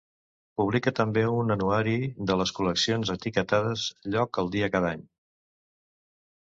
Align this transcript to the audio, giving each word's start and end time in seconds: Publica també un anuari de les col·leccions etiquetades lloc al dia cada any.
Publica 0.61 0.93
també 0.99 1.25
un 1.41 1.55
anuari 1.55 1.93
de 2.31 2.39
les 2.41 2.55
col·leccions 2.61 3.13
etiquetades 3.17 3.87
lloc 4.17 4.43
al 4.45 4.53
dia 4.59 4.75
cada 4.79 4.93
any. 4.97 5.09